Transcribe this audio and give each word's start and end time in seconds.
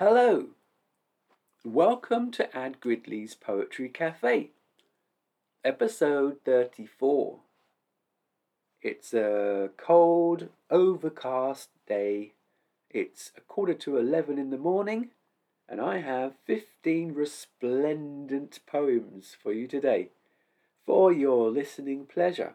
Hello, 0.00 0.50
welcome 1.64 2.30
to 2.30 2.56
Ad 2.56 2.78
Gridley's 2.78 3.34
Poetry 3.34 3.88
Cafe, 3.88 4.50
episode 5.64 6.36
34. 6.44 7.40
It's 8.80 9.12
a 9.12 9.70
cold, 9.76 10.50
overcast 10.70 11.70
day. 11.88 12.34
It's 12.88 13.32
a 13.36 13.40
quarter 13.40 13.74
to 13.74 13.96
11 13.96 14.38
in 14.38 14.50
the 14.50 14.56
morning, 14.56 15.08
and 15.68 15.80
I 15.80 15.98
have 15.98 16.34
15 16.46 17.12
resplendent 17.12 18.60
poems 18.68 19.36
for 19.42 19.52
you 19.52 19.66
today 19.66 20.10
for 20.86 21.12
your 21.12 21.50
listening 21.50 22.06
pleasure. 22.06 22.54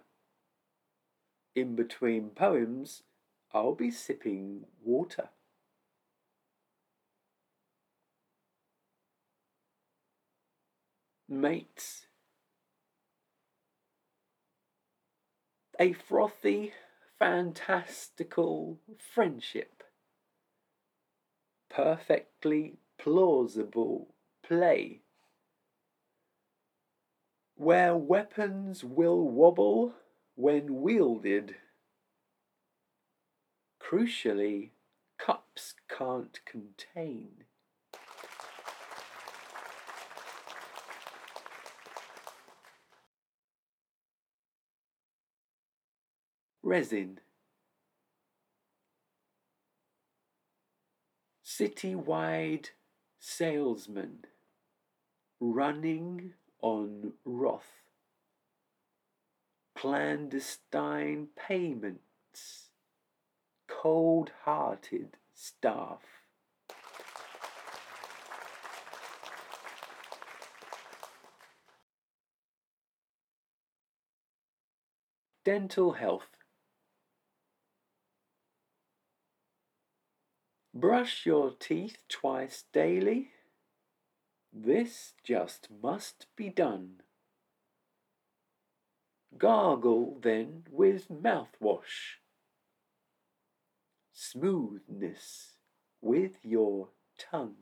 In 1.56 1.76
between 1.76 2.30
poems, 2.30 3.04
I'll 3.54 3.76
be 3.76 3.92
sipping 3.92 4.64
water. 4.82 5.28
Mates. 11.40 12.08
A 15.80 15.94
frothy, 15.94 16.74
fantastical 17.18 18.80
friendship. 18.98 19.84
Perfectly 21.70 22.78
plausible 22.98 24.14
play. 24.48 25.02
Where 27.56 27.96
weapons 27.96 28.84
will 28.84 29.28
wobble 29.28 29.94
when 30.36 30.82
wielded. 30.82 31.56
Crucially, 33.82 34.72
cups 35.18 35.74
can't 35.90 36.40
contain. 36.46 37.46
Resin. 46.64 47.20
Citywide 51.46 52.70
salesman 53.20 54.20
running 55.42 56.34
on 56.62 57.12
wrath. 57.26 57.84
Clandestine 59.76 61.28
payments. 61.36 62.70
Cold 63.68 64.32
hearted 64.46 65.18
staff. 65.36 66.00
Dental 75.44 75.92
health. 75.92 76.43
Brush 80.76 81.28
your 81.28 81.52
teeth 81.52 81.98
twice 82.10 82.64
daily. 82.74 83.30
This 84.52 85.14
just 85.24 85.68
must 85.84 86.26
be 86.36 86.50
done. 86.50 87.02
Gargle 89.38 90.18
then 90.20 90.64
with 90.72 91.10
mouthwash. 91.10 92.18
Smoothness 94.12 95.58
with 96.02 96.38
your 96.44 96.90
tongue. 97.20 97.56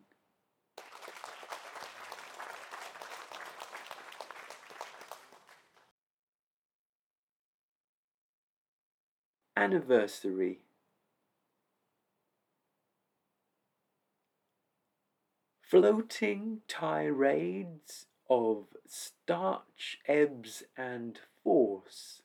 Anniversary. 9.58 10.60
Floating 15.72 16.64
tirades 16.68 18.06
of 18.30 18.66
starch, 18.90 20.00
ebbs, 20.06 20.64
and 20.76 21.18
force. 21.46 22.22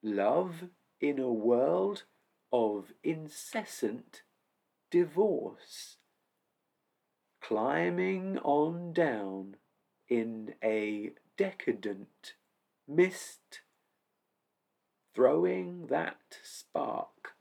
Love 0.00 0.68
in 1.00 1.18
a 1.18 1.32
world 1.32 2.04
of 2.52 2.92
incessant 3.02 4.22
divorce. 4.92 5.96
Climbing 7.40 8.38
on 8.38 8.92
down 8.92 9.56
in 10.08 10.54
a 10.62 11.10
decadent 11.36 12.34
mist. 12.86 13.62
Throwing 15.12 15.88
that 15.88 16.38
spark 16.44 17.32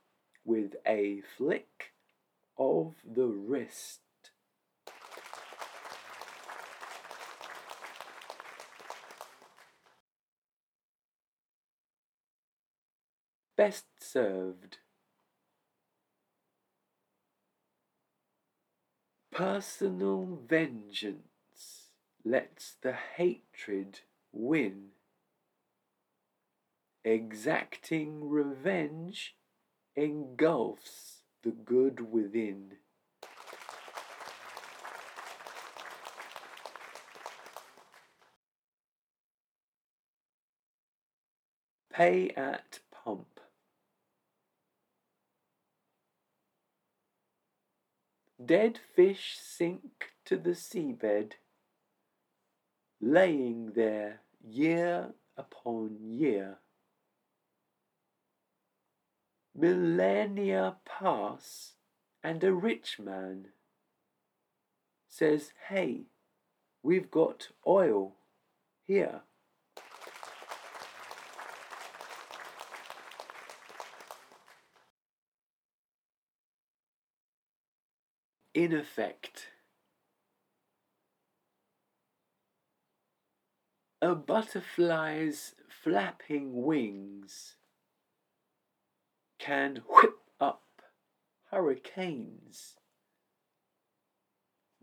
with 0.43 0.73
a 0.87 1.21
flick 1.37 1.93
of 2.57 2.95
the 3.05 3.27
wrist. 3.27 4.08
Best 13.59 13.87
served. 13.99 14.77
Personal 19.33 20.39
vengeance 20.47 21.89
lets 22.23 22.75
the 22.81 22.93
hatred 23.17 23.99
win. 24.31 24.91
Exacting 27.03 28.29
revenge 28.29 29.35
engulfs 29.93 31.23
the 31.43 31.51
good 31.51 32.13
within. 32.13 32.75
Pay 41.91 42.29
at 42.37 42.79
pump. 42.93 43.38
Dead 48.43 48.79
fish 48.95 49.37
sink 49.37 50.11
to 50.23 50.37
the 50.37 50.51
seabed, 50.51 51.33
laying 53.01 53.73
there 53.73 54.21
year 54.41 55.13
upon 55.35 55.97
year. 56.01 56.59
Millennia 59.53 60.77
pass, 60.85 61.73
and 62.23 62.41
a 62.43 62.53
rich 62.53 62.97
man 62.97 63.47
says, 65.09 65.51
Hey, 65.67 66.03
we've 66.81 67.11
got 67.11 67.49
oil 67.67 68.15
here. 68.87 69.21
In 78.53 78.73
effect, 78.73 79.49
a 84.01 84.15
butterfly's 84.15 85.53
flapping 85.67 86.63
wings 86.63 87.55
can 89.37 89.81
whip 89.87 90.17
up 90.39 90.81
hurricanes. 91.51 92.75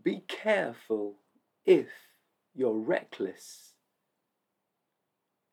Be 0.01 0.23
careful 0.27 1.17
if 1.65 1.87
you're 2.55 2.79
reckless. 2.79 3.73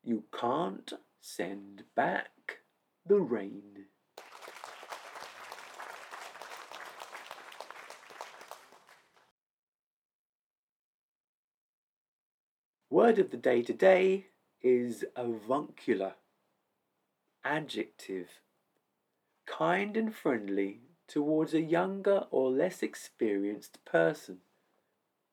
You 0.03 0.23
can't 0.31 0.93
send 1.19 1.83
back 1.95 2.59
the 3.05 3.19
rain. 3.19 3.87
Word 12.95 13.19
of 13.19 13.29
the 13.29 13.35
day 13.35 13.61
today 13.61 14.27
is 14.61 15.03
avuncular. 15.17 16.13
Adjective. 17.43 18.29
Kind 19.45 19.97
and 19.97 20.15
friendly 20.15 20.79
towards 21.05 21.53
a 21.53 21.59
younger 21.59 22.23
or 22.31 22.49
less 22.51 22.81
experienced 22.81 23.83
person. 23.83 24.37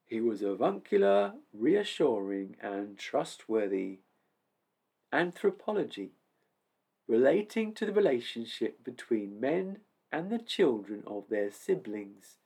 He 0.05 0.21
was 0.21 0.43
avuncular, 0.43 1.35
reassuring, 1.55 2.57
and 2.61 2.99
trustworthy. 2.99 4.01
Anthropology. 5.13 6.15
Relating 7.07 7.75
to 7.75 7.87
the 7.87 7.93
relationship 7.93 8.83
between 8.83 9.39
men 9.39 9.79
and 10.11 10.31
the 10.31 10.41
children 10.41 11.05
of 11.07 11.29
their 11.29 11.53
siblings. 11.53 12.39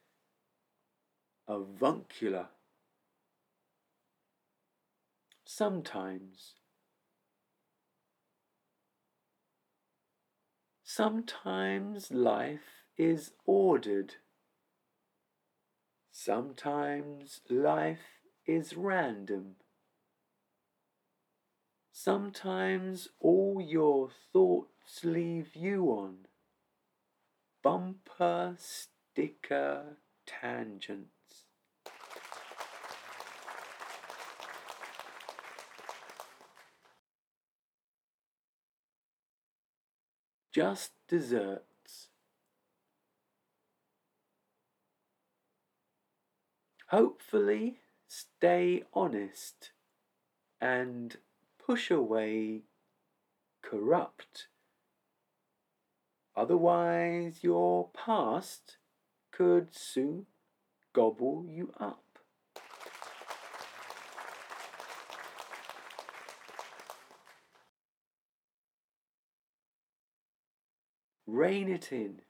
avuncular. 1.49 2.49
Sometimes, 5.49 6.55
sometimes 10.83 12.11
life 12.11 12.83
is 12.99 13.31
ordered. 13.45 14.17
Sometimes 16.11 17.43
life 17.49 18.25
is 18.45 18.77
random. 18.77 19.55
Sometimes 21.93 23.09
all 23.21 23.61
your 23.61 24.11
thoughts 24.33 25.05
leave 25.05 25.55
you 25.55 25.85
on 25.85 26.27
bumper 27.63 28.57
sticker 28.59 29.99
tangents. 30.27 31.26
Just 40.57 40.93
desserts. 41.07 42.09
Hopefully, 46.89 47.81
stay 48.09 48.85
honest 48.95 49.73
and 50.59 51.19
push 51.59 51.91
away 51.91 52.63
corrupt. 53.61 54.47
Otherwise, 56.35 57.41
your 57.43 57.91
past 57.91 58.79
could 59.33 59.77
soon 59.77 60.25
gobble 60.95 61.45
you 61.47 61.75
up. 61.79 62.06
Rein 71.27 71.69
it 71.69 71.93
in. 71.93 72.21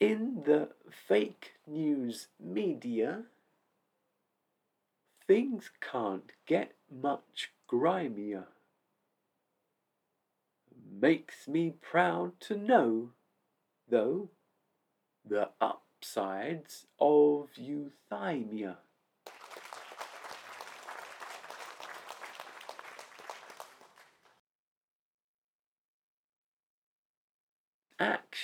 In 0.00 0.42
the 0.44 0.70
fake 1.08 1.54
news 1.66 2.28
media, 2.38 3.22
things 5.26 5.70
can't 5.80 6.32
get 6.46 6.72
much 6.90 7.52
grimier. 7.68 8.46
Makes 11.00 11.46
me 11.46 11.74
proud 11.80 12.40
to 12.40 12.56
know, 12.56 13.10
though, 13.88 14.30
the 15.24 15.50
upsides 15.60 16.86
of 16.98 17.50
euthymia. 17.58 18.76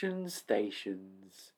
Action 0.03 0.29
stations. 0.31 1.53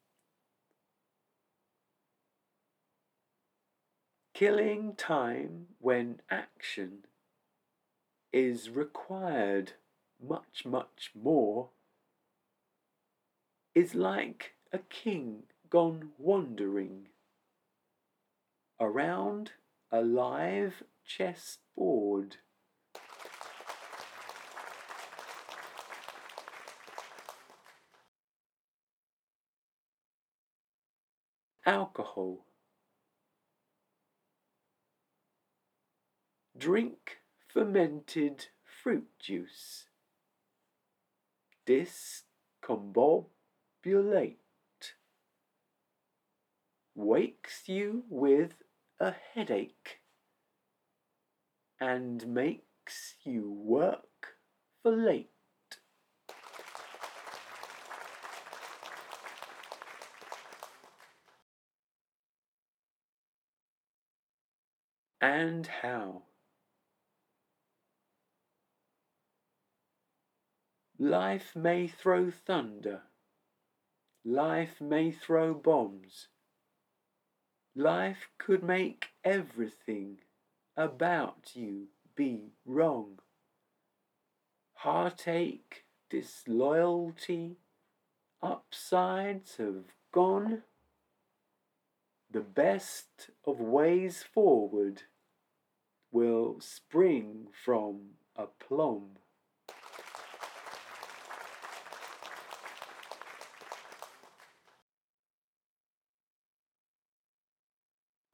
Killing 4.35 4.95
time 4.97 5.69
when 5.79 6.21
action 6.31 7.07
is 8.35 8.69
required 8.69 9.73
much, 10.23 10.67
much 10.67 11.13
more 11.15 11.71
is 13.75 13.95
like 13.95 14.57
a 14.75 14.79
king 14.79 15.45
gone 15.71 16.11
wandering 16.19 17.09
around 18.79 19.53
a 19.91 20.03
live 20.03 20.83
chess 21.03 21.61
alcohol. 31.67 32.45
Drink 36.57 37.19
fermented 37.49 38.47
fruit 38.65 39.09
juice. 39.19 39.87
Discombobulate. 41.67 44.37
Wakes 46.95 47.63
you 47.67 48.05
with 48.09 48.63
a 49.01 49.15
headache 49.35 50.01
and 51.81 52.27
makes 52.27 53.17
you 53.25 53.51
work 53.51 54.37
for 54.83 54.93
late. 54.93 55.34
And 65.25 65.67
how. 65.81 66.21
Life 70.99 71.57
may 71.57 71.89
throw 71.89 72.31
thunder. 72.31 73.01
Life 74.23 74.83
may 74.83 75.11
throw 75.13 75.55
bombs. 75.55 76.29
Life 77.75 78.29
could 78.37 78.63
make 78.63 79.07
everything 79.25 80.19
about 80.77 81.53
you 81.55 81.87
be 82.15 82.53
wrong. 82.67 83.19
Heartache, 84.75 85.87
disloyalty, 86.11 87.57
upsides 88.43 89.57
have 89.57 89.85
gone. 90.13 90.65
The 92.31 92.43
best 92.43 93.31
of 93.47 93.59
ways 93.59 94.23
forward 94.23 95.05
will 96.15 96.61
spring 96.61 97.49
from 97.65 97.99
a 98.37 98.45
plum. 98.47 99.03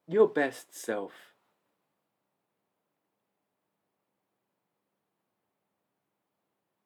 Your 0.07 0.29
best 0.29 0.75
self. 0.75 1.13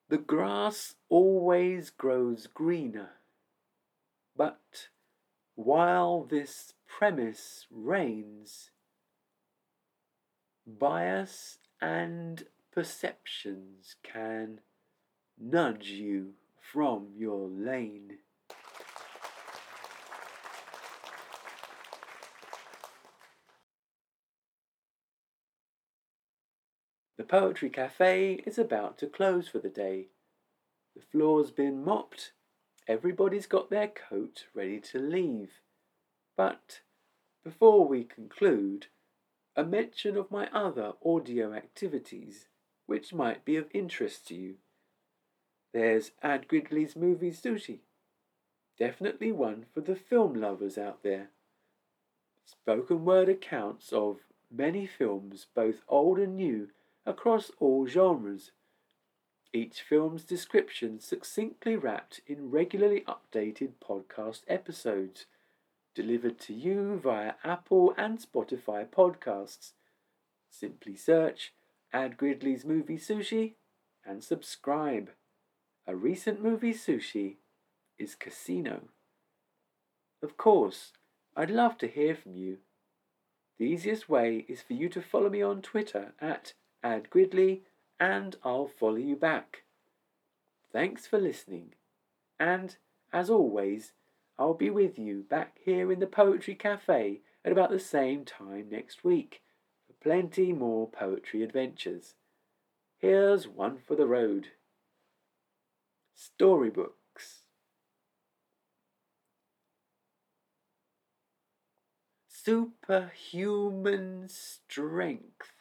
The 0.08 0.18
grass 0.18 0.94
always 1.08 1.90
grows 1.90 2.46
greener, 2.46 3.14
but 4.36 4.90
while 5.56 6.22
this 6.22 6.74
premise 6.86 7.66
reigns, 7.68 8.70
bias 10.66 11.58
and 11.80 12.44
perceptions 12.72 13.96
can 14.02 14.60
nudge 15.38 15.88
you 15.88 16.34
from 16.72 17.08
your 17.16 17.48
lane. 17.48 18.18
The 27.16 27.24
Poetry 27.24 27.70
Cafe 27.70 28.42
is 28.44 28.58
about 28.58 28.98
to 28.98 29.06
close 29.06 29.48
for 29.48 29.58
the 29.58 29.68
day. 29.68 30.08
The 30.96 31.02
floor's 31.02 31.50
been 31.50 31.84
mopped, 31.84 32.32
everybody's 32.86 33.46
got 33.46 33.70
their 33.70 33.88
coat 33.88 34.46
ready 34.54 34.80
to 34.80 34.98
leave. 34.98 35.60
But 36.36 36.80
before 37.42 37.86
we 37.86 38.04
conclude, 38.04 38.86
a 39.56 39.64
mention 39.64 40.16
of 40.16 40.30
my 40.30 40.48
other 40.52 40.92
audio 41.04 41.52
activities 41.52 42.48
which 42.86 43.14
might 43.14 43.44
be 43.44 43.56
of 43.56 43.66
interest 43.72 44.26
to 44.28 44.34
you. 44.34 44.54
There's 45.72 46.10
Ad 46.22 46.48
Gridley's 46.48 46.96
movie 46.96 47.30
Sushi. 47.30 47.80
Definitely 48.78 49.32
one 49.32 49.66
for 49.72 49.80
the 49.80 49.96
film 49.96 50.34
lovers 50.34 50.76
out 50.76 51.02
there. 51.02 51.30
Spoken 52.44 53.04
word 53.04 53.28
accounts 53.28 53.92
of 53.92 54.18
many 54.50 54.86
films, 54.86 55.46
both 55.54 55.82
old 55.88 56.18
and 56.18 56.36
new, 56.36 56.68
across 57.06 57.50
all 57.58 57.86
genres. 57.86 58.50
Each 59.52 59.82
film's 59.82 60.24
description 60.24 60.98
succinctly 60.98 61.76
wrapped 61.76 62.20
in 62.26 62.50
regularly 62.50 63.04
updated 63.06 63.74
podcast 63.80 64.42
episodes 64.48 65.26
delivered 65.94 66.38
to 66.40 66.54
you 66.54 67.00
via 67.02 67.34
Apple 67.44 67.94
and 67.96 68.18
Spotify 68.18 68.86
podcasts. 68.86 69.72
Simply 70.50 70.96
search 70.96 71.52
Ad 71.92 72.16
Gridley's 72.16 72.64
Movie 72.64 72.98
Sushi 72.98 73.54
and 74.04 74.22
subscribe. 74.22 75.10
A 75.86 75.94
recent 75.94 76.42
movie 76.42 76.74
sushi 76.74 77.36
is 77.98 78.14
Casino. 78.14 78.88
Of 80.22 80.36
course, 80.36 80.92
I'd 81.36 81.50
love 81.50 81.78
to 81.78 81.88
hear 81.88 82.14
from 82.14 82.34
you. 82.34 82.58
The 83.58 83.66
easiest 83.66 84.08
way 84.08 84.46
is 84.48 84.62
for 84.62 84.72
you 84.72 84.88
to 84.88 85.02
follow 85.02 85.28
me 85.28 85.42
on 85.42 85.62
Twitter 85.62 86.14
at 86.20 86.54
adgridley 86.84 87.60
and 88.00 88.36
I'll 88.42 88.66
follow 88.66 88.96
you 88.96 89.16
back. 89.16 89.62
Thanks 90.72 91.06
for 91.06 91.20
listening, 91.20 91.74
and 92.40 92.76
as 93.12 93.30
always, 93.30 93.92
I'll 94.38 94.54
be 94.54 94.70
with 94.70 94.98
you 94.98 95.22
back 95.22 95.58
here 95.64 95.92
in 95.92 96.00
the 96.00 96.06
Poetry 96.06 96.54
Cafe 96.54 97.20
at 97.44 97.52
about 97.52 97.70
the 97.70 97.78
same 97.78 98.24
time 98.24 98.68
next 98.70 99.04
week 99.04 99.42
for 99.86 99.92
plenty 100.02 100.52
more 100.52 100.88
poetry 100.88 101.42
adventures. 101.42 102.14
Here's 102.98 103.46
one 103.46 103.78
for 103.78 103.94
the 103.94 104.06
road. 104.06 104.48
Storybooks. 106.14 107.42
Superhuman 112.28 114.28
strength, 114.28 115.52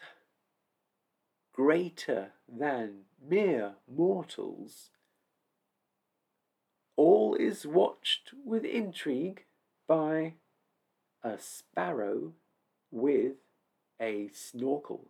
greater 1.53 2.34
than 2.50 3.03
mere 3.25 3.75
mortals. 3.88 4.89
All 6.95 7.35
is 7.35 7.65
watched 7.65 8.33
with 8.45 8.63
intrigue 8.63 9.45
by 9.88 10.35
a 11.23 11.38
sparrow 11.39 12.33
with 12.91 13.38
a 14.00 14.29
snorkel. 14.33 15.07